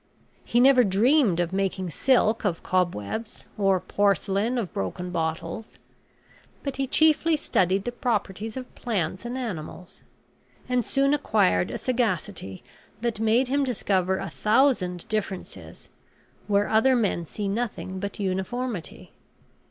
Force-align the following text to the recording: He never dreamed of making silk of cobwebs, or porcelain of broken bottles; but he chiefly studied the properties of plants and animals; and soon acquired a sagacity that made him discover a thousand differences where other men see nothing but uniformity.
He 0.43 0.59
never 0.59 0.83
dreamed 0.83 1.39
of 1.39 1.53
making 1.53 1.91
silk 1.91 2.43
of 2.43 2.63
cobwebs, 2.63 3.45
or 3.55 3.79
porcelain 3.79 4.57
of 4.57 4.73
broken 4.73 5.11
bottles; 5.11 5.77
but 6.63 6.77
he 6.77 6.87
chiefly 6.87 7.37
studied 7.37 7.83
the 7.83 7.91
properties 7.91 8.57
of 8.57 8.73
plants 8.73 9.25
and 9.25 9.37
animals; 9.37 10.01
and 10.67 10.83
soon 10.83 11.13
acquired 11.13 11.69
a 11.69 11.77
sagacity 11.77 12.63
that 13.01 13.19
made 13.19 13.47
him 13.47 13.63
discover 13.63 14.17
a 14.17 14.27
thousand 14.31 15.07
differences 15.07 15.87
where 16.47 16.67
other 16.67 16.95
men 16.95 17.23
see 17.23 17.47
nothing 17.47 17.99
but 17.99 18.19
uniformity. 18.19 19.11